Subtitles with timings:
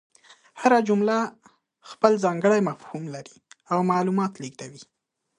[0.61, 1.17] هره جمله
[1.91, 3.35] خپل ځانګړی مفهوم لري
[3.71, 4.81] او معلومات لېږدوي.